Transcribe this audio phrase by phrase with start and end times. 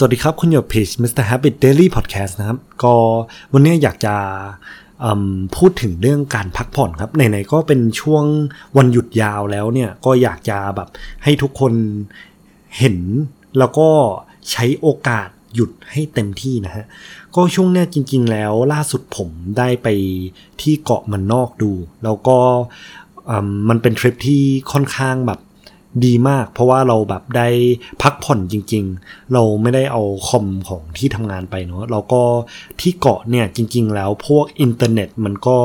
[0.00, 1.24] สวัสดีครับ คุณอยู่เพจ Mr.
[1.30, 2.94] Habit Daily Podcast นะครับ ก็
[3.52, 4.14] วันนี้อยากจะ
[5.56, 8.24] พูดถึงเรื่องการพักผ่อนครับ ไหนๆก็เป็นช่วง
[8.76, 10.88] วันหยุดยาวแล้วเนี่ย ก็อยากจะแบบ
[11.24, 11.72] ให้ทุกคน
[12.78, 12.98] เห็น
[13.58, 13.88] แล้วก็
[14.50, 16.84] ใช้โอกาสหยุดให้เต็มที่นะฮะ
[17.36, 19.88] ก็ช่วงเนี้ยจริงๆแล้วล่าสุดผมได้ไป
[20.62, 21.72] ที่เกาะมันนอกดู
[22.04, 22.38] แล้วก็
[23.68, 25.40] มันเป็นทริปที่ค่อนข้างแบบ
[26.04, 27.48] ดีมาก เพราะว่าเราแบบได้
[28.02, 32.22] พักผ่อนจริง ๆ เราไม่ได้เอาคอมของที่ทำงานไปเนาะเราก็
[32.80, 35.58] ที่เกาะเนี่ยจริง ๆ แล้วพวกอินเทอร์เน็ตมันก็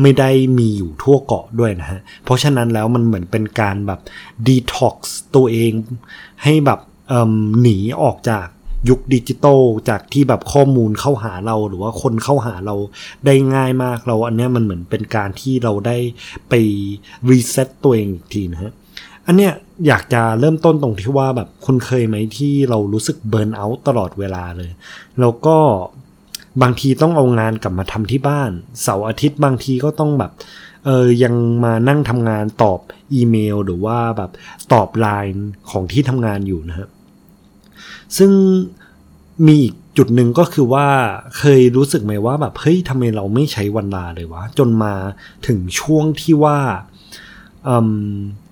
[0.00, 4.00] ไม่ได้มีอยู่ทั่วเกาะด้วยนะฮะ เพราะฉะนั้นแล้วมันเหมือนเป็นการแบบ
[4.46, 5.72] ดีท็อกซ์ตัวเอง
[6.44, 6.80] ให้แบบ
[7.60, 8.46] หนีออกจาก
[8.88, 12.76] ยุคดิจิตอลจากที่แบบข้อมูลเข้าหาเราหรือว่าคนเข้าหาเรา
[13.26, 15.96] ได้ง่ายมากเราอันนี้มันเหมือนเป็นการที่เราได้
[16.48, 16.54] ไป
[17.30, 18.72] reset ตัวเองอีกทีนะฮะ
[19.28, 19.54] อันเนี้ย
[19.86, 24.70] อยากจะเริ่มต้นตรงที่ว่าแบบคุณเคยไหมที่เรารู้สึก burnout ตลอดเวลาเลย
[25.20, 25.56] แล้วก็
[26.62, 28.50] บางทีต้องเอางานกลับมาทำที่บ้าน
[28.82, 30.32] เสาร์อาทิตย์บางทีก็ต้องแบบ
[30.84, 31.34] เออยัง
[31.64, 32.80] มานั่งทำงานตอบ
[33.14, 34.30] อีเมลหรือว่าแบบ
[34.72, 36.88] ตอบไลน์ของที่ทำงานอยู่นะครับ
[38.16, 38.30] ซึ่ง
[39.46, 40.86] มีอีกจุดหนึ่งก็คือว่า
[41.38, 44.94] เคยรู้สึกไหมว่าแบบเฮ้ยทำไมเราไม่ใช้วันลาเลยวะ จนมา
[45.46, 46.58] ถึงช่วงที่ว่า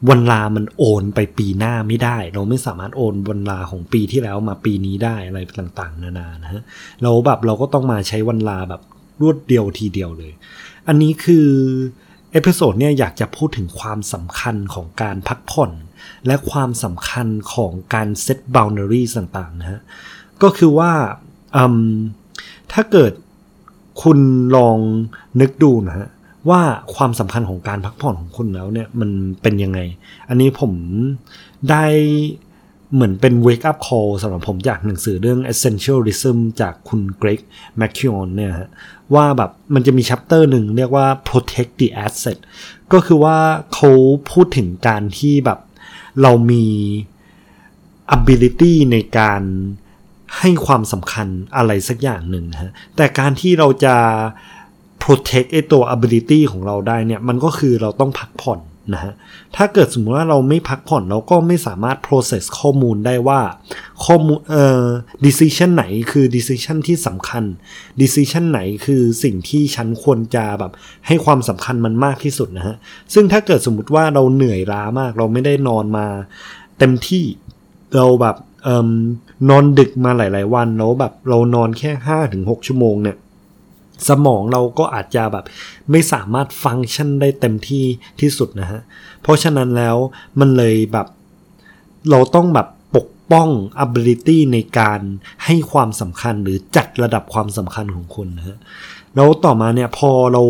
[0.08, 6.62] วันลามันโอนไปปีหน้าไม่ได้ เราไม่สามารถโอนวันลาของปีที่แล้วมาปีนี้ได้อะไรต่างๆ นานานะฮะ
[7.02, 8.82] เราแบบเราก็ต้องมาใช้วันลาแบบ
[9.20, 10.32] รวดเดียวทีเดียวเลย
[10.88, 11.48] อันนี้คือ
[12.32, 15.72] episode เนี่ยอยากจะพูดถึงความสำคัญของการพักผ่อน
[16.26, 19.80] และความสำคัญของการ set boundary ต่างๆนะฮะ
[20.42, 20.92] ก็คือว่า
[22.72, 23.12] ถ้าเกิด
[24.02, 24.18] คุณ
[24.56, 24.78] ลอง
[25.40, 26.08] นึกดูนะฮะ
[26.48, 26.60] ว่า
[26.94, 29.10] ความสำคัญของการพักผ่อนของคุณแล้วเนี่ยมัน
[29.42, 29.80] เป็นยังไง
[30.28, 30.72] อันนี้ผม
[31.70, 31.84] ได้
[32.94, 37.40] เหมือนเป็น wake up call สำหรับผมจากหนังสือเรื่อง essentialism จากคุณเกรก
[37.76, 38.68] แมคคิออนเนี่ยฮะ
[39.14, 42.38] ว่าแบบมันจะมีชัปเตอร์หนึ่งเรียกว่า protect the asset
[42.92, 43.38] ก็คือว่า
[43.74, 43.90] เขา
[44.30, 45.58] พูดถึงการที่แบบ
[46.22, 46.64] เรามี
[48.16, 49.42] ability ในการ
[50.38, 53.96] ให้ความสำคัญอะไรสักอย่างหนึ่งฮะแต่การที่เราจะ
[55.06, 58.60] protect ไอตัว ability ของเราได้เนี่ย มันก็คือเราต้องพักผ่อน
[58.94, 59.14] นะฮะ
[59.56, 63.40] ถ้าเกิดสมมติว่าเราไม่พักผ่อนเราก็ไม่สามารถ process ข้อมูลได้ว่า
[64.04, 64.84] ข้อมูลเอ่อ
[65.26, 67.44] decision ไหนคือ decision ที่สำคัญ
[68.02, 70.72] decision ไหนคือสิ่งที่ฉันควรจะแบบ
[71.06, 72.76] ให้ความสำคัญมันมากที่สุดนะฮะ
[73.14, 76.06] ซึ่งถ้าเกิดสมมติว่าเราเหนื่อยล้ามาก เราไม่ได้นอนมา
[76.78, 77.24] เต็มที่
[77.96, 78.92] เราแบบเอ่อ
[79.48, 83.16] นอนดึกมาหลาย ๆ วันแล้วแบบเรานอนแค่ห้าถึงหกชั่วโมงเนี่ย
[84.08, 85.44] สมองเราก็อาจจะแบบ
[85.90, 87.84] ไม่สามารถฟังก์ชันได้เต็มที่
[88.20, 88.80] ที่สุดนะฮะ
[89.22, 89.96] เพราะฉะนั้นแล้ว
[90.40, 91.06] มันเลยแบบ
[92.10, 93.48] เราต้องแบบปกป้อง
[93.84, 95.00] ability ในการ
[95.44, 98.58] ให้ความสำคัญหรือจัดระดับความสำคัญของคุณนะฮะ
[99.14, 100.42] แล้วต่อมาเนี่ยพอเรา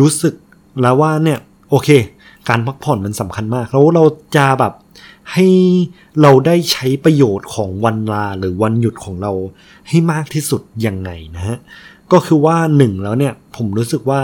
[0.00, 0.34] รู้สึก
[0.80, 1.38] แล้วว่าเนี่ย
[1.70, 1.88] โอเค
[2.48, 4.04] การพักผ่อนมันสำคัญมาก แล้วเรา
[4.36, 4.72] จะแบบ
[5.32, 5.48] ให้
[6.22, 9.32] เราได้ใช้ประโยชน์ของวันลาหรือวันหยุดของเรา
[9.88, 11.58] ให้มากที่สุดยังไงนะฮะ
[12.12, 14.22] ก็คือว่าหนึ่งแล้วเนี่ย ผมรู้สึกว่า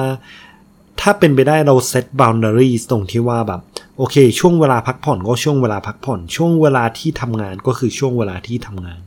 [1.01, 3.61] ถ้าเป็นไปได้เราเซตบาวน์ดารีตรงที่ว่าแบบ
[3.97, 9.01] โอเค ช่วงเวลาพักผ่อนก็ช่วงเวลาพักผ่อน ช่วงเวลาที่ทำงานก็คือช่วงเวลาที่ทำงาน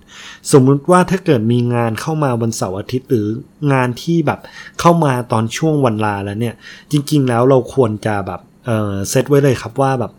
[0.51, 3.27] สมมุติว่าถ้าเกิดมีงานเข้ามาวันเสาร์อาทิตย์หรือ
[3.73, 4.39] งานที่แบบ
[4.79, 6.55] เข้ามาตอนช่วงวันลาแล้วเนี่ย
[6.91, 10.11] จริง ๆ แล้วเราควรจะแบบเออเซตไว้เลยครับว่าแบบ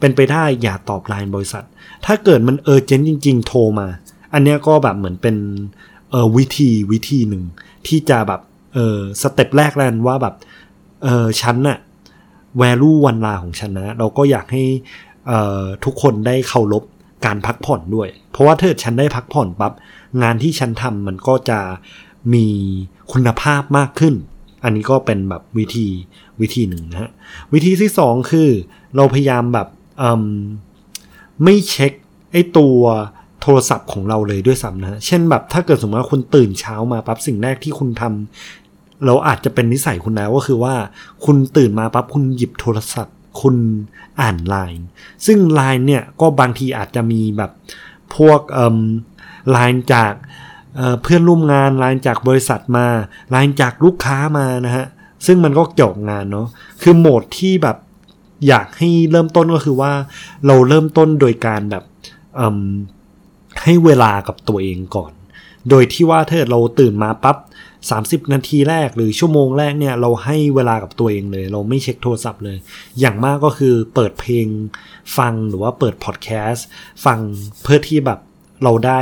[0.00, 1.64] เป็นไปได้อย่าตอบไลน์บริษัท
[2.06, 3.88] ถ้าเกิดมันเออเจนจริง ๆ โทรมา
[4.34, 5.36] อันเนี้ยก็แบบเหมือนเป็น
[6.10, 7.44] เออวิธีวิธีหนึ่ง
[7.86, 8.40] ที่จะแบบ
[8.74, 10.34] เออสเต็ปแรกแล้วว่าแบบ
[11.04, 11.78] เออฉันน่ะ
[12.58, 14.64] แวลูวันลาของฉันนะ เราก็อยากให้
[15.26, 16.84] เอ่อทุกคนได้เคารพ
[17.26, 19.72] การพักผ่อนด้วย เพราะว่าถ้าฉันได้พักผ่อนปับ๊บ
[20.22, 21.60] งานที่ฉันทำมันก็จะ
[22.34, 22.46] มี
[23.12, 24.14] คุณภาพมากขึ้น
[24.64, 25.86] อันนี้ก็เป็นแบบวิธี
[26.40, 27.10] วิธีหนึ่งนะฮะ
[27.52, 28.48] วิธีที่สองคือ
[28.96, 29.68] เราพยายามแบบ
[31.44, 31.92] ไม่เช็ค
[32.32, 32.78] ไอ้ตัว
[33.42, 40.74] โทรศัพท์ของเราเลยด้วยซ้ำนะเช่นแบบถ้าเกิดสมมติว่าคุณตื่นเช้ามาปั๊บสิ่งแรกที่คุณทำเราอาจจะเป็นนิสัยคุณแล้วก็คือว่า
[41.24, 43.56] คุณตื่นมาปั๊บคุณหยิบโทรศัพท์ คุณ
[44.20, 44.86] อ่านไลน์
[45.26, 47.50] ซึ่งไลน์เนี่ยก็บางทีอาจจะมีแบบ
[48.16, 48.40] พวก
[49.50, 50.12] ไลน์จาก
[51.02, 52.86] เพื่อนร่วมงานไลน์จากบริษัทมา
[53.30, 54.86] ไลน์จากลูกค้ามานะฮะ
[55.26, 56.46] ซึ่งมันก็เกี่ยวงานเนาะ
[56.82, 57.76] คือโหมดที่แบบ
[58.48, 59.92] อยากให้เริ่มต้นก็คือว่า
[60.46, 61.84] เราเริ่มต้นโดยการแบบ
[63.64, 65.12] ให้เวลากับตัวเองก่อน
[65.70, 67.36] โดยที่ว่าถ้าเราตื่นมาปับ๊บ
[67.84, 72.58] 30 นาทีแรกหรือชั่วโมงแรกเนี่ย เราให้เวลากับตัวเองเลย เราไม่เช็คโทรศัพท์เลย
[73.00, 74.46] อย่างมากก็คือเปิดเพลง
[75.16, 76.66] ฟังหรือว่าเปิดพอดแคสต์
[77.04, 77.18] ฟัง
[77.62, 78.20] เพื่อที่แบบ
[78.64, 79.00] เราได้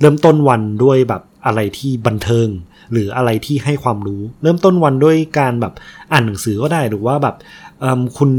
[0.00, 2.48] เริ่มต้นวันด้วยแบบอะไรที่บันเทิง
[2.92, 5.74] หรืออะไรที่ให้ความรู้ เริ่มต้นวันด้วยการแบบ
[6.12, 7.36] อ่านหนังสือก็ได้หรือว่าแบบ
[8.18, 8.30] คุณ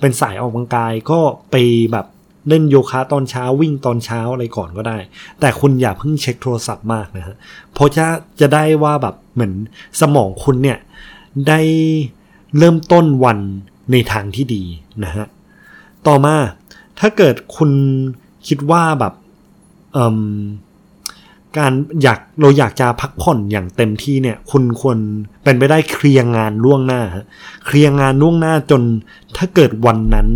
[0.00, 1.18] เป็นสายออกกำลังกายก็
[1.50, 1.56] ไป
[1.92, 2.06] แบบ
[2.48, 4.98] เล่นโยคะตอนเช้าวิ่งตอนเช้าอะไรก่อนก็ได้
[5.40, 7.36] แต่คุณอย่าเพิ่งเช็คโทรศัพท์มากนะฮะ
[7.72, 8.06] เพราะจะ
[8.40, 9.52] จะได้ว่าแบบเหมือน
[10.00, 10.78] สมองคุณเนี่ย
[11.48, 11.60] ได้
[12.58, 13.38] เริ่มต้นวัน
[13.92, 14.62] ในทางที่ดี
[15.04, 15.26] นะฮะ
[16.06, 16.36] ต่อมา
[16.98, 17.70] ถ้าเกิดคุณ
[18.48, 19.14] คิดว่าแบบ
[21.58, 21.72] การ
[22.02, 24.98] อยากเราอยากจะพักผ่อนอย่างเต็มที่เนี่ย คุณควร
[25.44, 27.00] เป็นไปได้เคลียร์งานล่วงหน้า
[27.66, 28.82] เคลียร์งานล่วงหน้าจน
[29.36, 30.28] ถ้าเกิดวันนั้น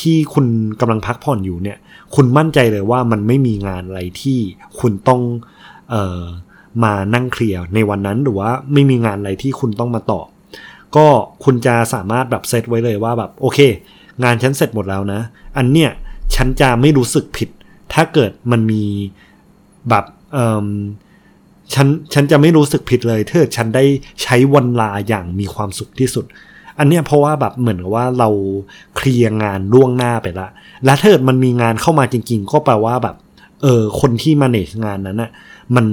[0.00, 0.46] ที่คุณ
[0.80, 1.78] กำลังพักผ่อนอยู่เนี่ย
[2.14, 4.38] คุณมั่นใจเลยว่ามันไม่มีงานอะไรที่
[4.80, 5.22] คุณต้อง
[5.94, 6.22] ออ
[6.84, 10.26] มานั่งเคลียร์ในวันนั้นหรือว่าไม่มีงานอะไรที่คุณต้องมาตอบ
[10.96, 11.06] ก็
[11.44, 13.58] คุณจะสามารถแบบเซตไว้เลยว่าแบบโอเค
[14.24, 15.20] งานฉันเสร็จหมดแล้วนะ
[15.56, 15.90] อันเนี้ย
[16.34, 17.48] ฉันจะไม่รู้สึกผิด
[17.92, 18.84] ถ้าเกิดมันมี
[19.88, 20.68] แบบเออ
[21.74, 23.84] ฉันฉันจะไม่รู้สึกผิดเลยถ้าฉันได้
[24.22, 26.24] ใช้วันลาอย่างมีความสุขที่สุด
[26.78, 28.28] อันเนี้ยเพราะว่าแบบเหมือนกับว่าเรา
[28.96, 30.48] เคลียร์งานล่วงหน้าไปละ
[30.84, 33.16] และถ้าเกิดมันมีงานเข้ามาจริง ๆ ก็แปลว่าแบบ
[33.62, 35.30] เออคนที่มาเนจงานนั้นนะ่ะ
[35.76, 35.86] มัน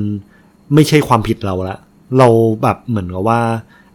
[0.74, 1.78] ไม่ใช่ความผิดเราละ
[2.18, 2.28] เรา
[2.64, 3.42] แบบเหมือนกับว่า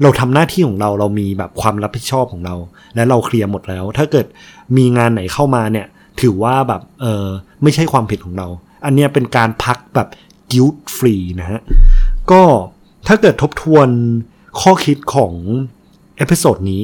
[0.03, 2.55] เราทำหน้าที่ของเราเรามีแบบความรับผิดชอบของเรา
[2.95, 4.27] และเราเคลียร์หมดแล้ว ถ้าเกิด
[4.77, 5.87] มีงานไหนเข้ามาเนี่ย
[6.21, 7.27] ถือว่าแบบเออ
[7.63, 8.49] ไม่ใช่ความผิดของเรา
[8.85, 10.09] อันเนี้ยเป็นการพักแบบ
[10.53, 11.61] guilt free นะฮะ
[12.31, 12.43] ก็
[13.07, 13.89] ถ้าเกิดทบทวน
[14.61, 15.33] ข้อคิดของ
[16.17, 16.83] episode นี้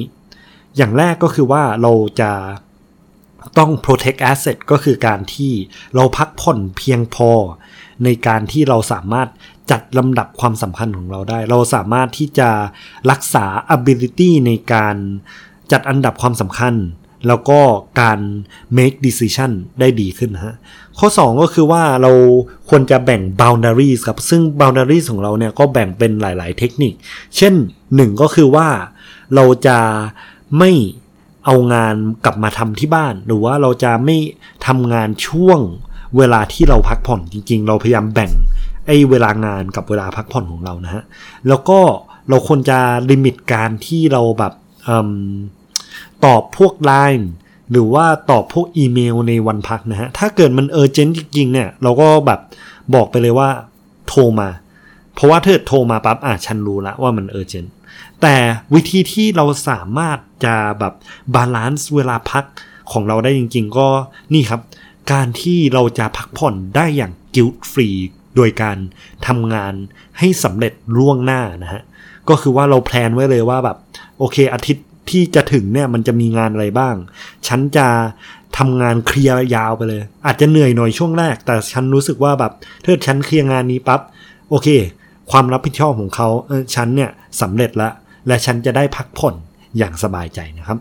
[0.77, 2.31] อย่างแรกก็คือว่าเราจะ
[3.57, 5.53] ต้อง protect asset ก็คือการที่
[5.95, 7.31] เราพักผ่อนเพียงพอ
[8.03, 9.27] ในการที่เราสามารถ
[9.71, 12.49] จัดลำดับความสำคัญของเราได้ เราสามารถที่จะ
[13.11, 13.45] รักษา
[13.75, 14.95] ability ในการ
[15.71, 16.73] จัดอันดับความสำคัญ
[17.27, 17.59] แล้วก็
[18.01, 18.19] การ
[18.77, 20.55] make decision ได้ดีขึ้นฮะ
[20.99, 22.11] ข้อ 2 ก็คือว่าเรา
[22.69, 26.93] ควรจะแบ่ง boundaries ครับ ซึ่ง boundaries ของเราเนี่ยก็แบ่งเป็นหลาย ๆ เทคนิค
[27.37, 27.53] เช่น
[27.87, 28.67] 1 ก็คือว่า
[29.35, 29.79] เราจะ
[30.59, 30.71] ไม่
[31.45, 31.95] เอางาน
[32.25, 34.17] กลับมาทำที่บ้าน หรือว่าเราจะไม่
[34.67, 35.59] ทำงานช่วง
[36.17, 38.31] เวลาที่เราพักผ่อนจริง ๆ เราพยายามแบ่ง
[38.87, 41.03] ไอ้เวลางานกับเวลาพักผ่อนของเรานะฮะ
[41.47, 41.79] แล้วก็
[42.29, 44.89] เราควรจะ limit การที่เราแบบ
[46.25, 47.29] ตอบพวกไลน์
[47.71, 52.39] หรือว่าตอบพวกอีเมลในวันพักนะฮะ ถ้าเกิดมัน urgent จริง ๆ เนี่ย เราก็แบบ
[52.95, 53.49] บอกไปเลยว่า
[54.07, 54.49] โทรมา
[55.15, 57.73] เพราะว่าถ้าโทรมาปั๊บอะฉันรู้แล้วว่ามัน urgent
[58.21, 58.35] แต่
[58.73, 60.93] วิธีที่เราสามารถจะแบบ
[61.35, 62.45] balance เวลาพัก
[62.91, 63.87] ของเราได้จริง ๆ ก็
[64.33, 64.61] นี่ครับ
[65.11, 67.97] การที่เราจะพักผ่อนได้อย่าง guilt free
[68.35, 68.77] โดยการ
[69.27, 69.73] ทำงาน
[70.19, 71.81] ให้สำเร็จล่วงหน้านะฮะ
[72.29, 73.77] ก็คือว่าเรา plan ไว้เลยว่าแบบ
[74.19, 76.95] โอเคอาทิตย์ที่จะถึงเนี่ยมันจะมีงานอะไรบ้าง
[77.47, 77.87] ฉันจะ
[78.57, 82.51] ทำงานเคลียร์ยาวไปเลย อาจจะเหนื่อยหน่อยช่วงแรก แต่ฉันรู้สึกว่าแบบ
[82.83, 84.01] ถ้าฉันเคลียร์งานนี้ปับ๊บ
[84.49, 84.67] โอเค
[85.31, 87.09] ความรับผิดชอบของเขาเออฉันเนี่ย
[87.41, 87.89] สำเร็จละ
[88.27, 89.35] และฉันจะได้พักผ่อน
[89.77, 90.77] อย่างสบายใจนะครับ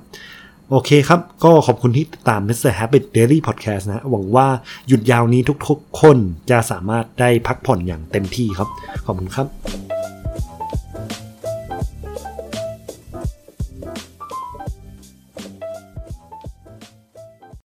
[0.71, 2.73] โอเคครับ ก็ขอบคุณที่ติดตาม Mr.
[2.79, 4.49] Habit Daily Podcast นะ หวังว่า
[4.89, 6.19] หยุดยาวนี้ทุกๆคน
[6.51, 8.69] จะสามารถได้พักผ่อนอย่างเต็มที่ครับ
[9.07, 9.92] ขอบคุณครับ